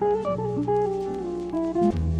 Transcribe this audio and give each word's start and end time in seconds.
thank 0.00 0.26
you 1.94 2.11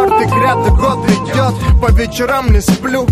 четвертый 0.00 0.26
гряд 0.26 0.70
год 0.76 0.98
идет. 1.08 1.80
По 1.80 1.90
вечерам 1.92 2.52
не 2.52 2.60
сплю. 2.60 3.06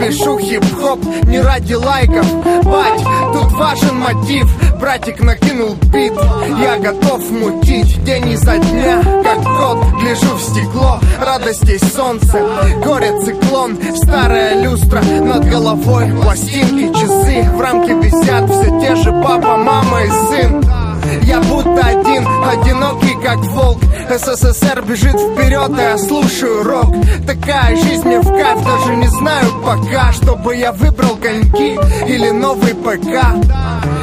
Пишу 0.00 0.38
хип-хоп 0.38 1.00
не 1.24 1.40
ради 1.40 1.74
лайков. 1.74 2.26
Бать, 2.64 3.02
тут 3.32 3.52
важен 3.52 3.98
мотив. 3.98 4.48
Братик 4.80 5.20
накинул 5.20 5.74
бит. 5.74 6.12
Я 6.60 6.78
готов 6.78 7.30
мутить 7.30 8.02
день 8.04 8.32
изо 8.32 8.58
дня. 8.58 9.02
Как 9.22 9.42
кот, 9.42 9.78
гляжу 10.00 10.34
в 10.36 10.40
стекло. 10.40 10.98
Радостей 11.20 11.78
солнце, 11.78 12.40
горе 12.84 13.12
циклон. 13.24 13.78
Старая 13.96 14.62
люстра 14.62 15.02
над 15.02 15.48
головой. 15.48 16.12
Пластинки, 16.22 16.92
часы 16.98 17.48
В 17.54 17.60
рамке 17.60 17.94
висят. 17.94 18.50
Все 18.50 18.80
те 18.80 18.96
же 18.96 19.12
папа, 19.12 19.56
мама 19.56 20.02
и 20.02 20.10
сын. 20.10 20.64
Я 21.22 21.40
будто 21.40 21.80
один, 21.80 22.26
одинокий 22.26 23.22
как 23.22 23.38
волк 23.38 23.63
СССР 24.16 24.84
бежит 24.86 25.14
вперед, 25.14 25.72
а 25.76 25.82
я 25.82 25.98
слушаю 25.98 26.62
рок. 26.62 26.94
Такая 27.26 27.74
жизнь 27.74 28.06
мне 28.06 28.20
в 28.20 28.28
кайф, 28.28 28.64
даже 28.64 28.96
не 28.96 29.08
знаю 29.08 29.46
пока 29.64 30.12
Чтобы 30.12 30.54
я 30.54 30.70
выбрал 30.70 31.16
коньки 31.16 31.76
или 32.06 32.30
новый 32.30 32.74
ПК. 32.74 33.34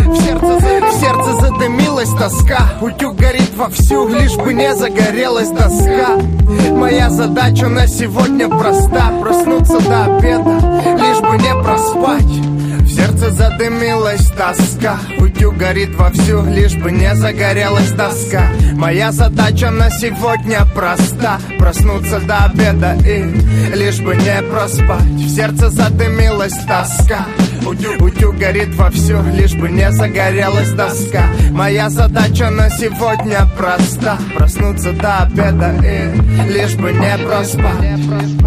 В 0.06 0.16
сердце, 0.18 0.86
в 0.86 1.00
сердце 1.00 1.34
задымилась 1.40 2.10
тоска. 2.10 2.74
Утюг 2.82 3.16
горит 3.16 3.56
вовсю, 3.56 4.10
лишь 4.10 4.36
бы 4.36 4.54
не 4.54 4.76
загорелась 4.76 5.50
доска 5.50 6.18
Моя 6.72 7.10
задача 7.10 7.70
на 7.70 7.88
сегодня 7.88 8.50
проста. 8.50 9.14
Проснуться 9.22 9.80
до 9.80 10.18
обеда, 10.18 10.60
лишь 10.98 11.22
бы 11.22 11.38
не 11.38 11.64
проспать. 11.64 12.24
В 12.82 12.88
сердце 12.94 13.32
задымилась 13.32 14.30
тоска 14.32 15.00
Утюг 15.42 15.58
горит 15.58 15.96
вовсю, 15.96 16.46
лишь 16.46 16.76
бы 16.76 16.92
не 16.92 17.16
загорелась 17.16 17.92
доска 17.94 18.44
Моя 18.76 19.12
задача 19.12 19.72
на 19.72 19.90
сегодня 19.90 20.68
проста 20.76 21.40
Проснуться 21.58 22.20
до 22.20 22.46
обеда 22.46 22.96
и 23.04 23.24
лишь 23.76 24.00
бы 24.02 24.16
не 24.18 24.40
проспать. 24.44 25.02
В 25.02 25.36
сердце 25.36 25.72
задымилась 25.72 26.54
тоска. 26.68 27.26
Утюг, 27.66 28.02
утюг 28.02 28.38
горит 28.38 28.76
вовсю, 28.76 29.24
лишь 29.34 29.56
бы 29.56 29.72
не 29.72 29.92
загорелась 29.92 30.74
доска 30.74 31.24
Моя 31.50 31.90
задача 31.90 32.52
на 32.52 32.70
сегодня 32.70 33.40
проста 33.58 34.20
Проснуться 34.38 34.92
до 34.92 35.24
обеда 35.24 35.74
и 35.84 36.52
лишь 36.52 36.76
бы 36.76 36.92
не 36.92 37.18
проспать 37.18 38.41